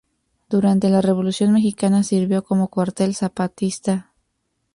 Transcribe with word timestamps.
Durante 0.49 0.89
la 0.89 0.99
Revolución 0.99 1.53
Mexicana 1.53 2.01
sirvió 2.01 2.43
como 2.43 2.69
cuartel 2.69 3.13
zapatista. 3.13 4.09